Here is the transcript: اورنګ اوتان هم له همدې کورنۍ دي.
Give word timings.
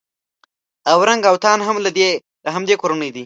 اورنګ 0.93 1.23
اوتان 1.31 1.59
هم 1.67 1.75
له 1.83 1.89
همدې 2.55 2.75
کورنۍ 2.81 3.09
دي. 3.15 3.19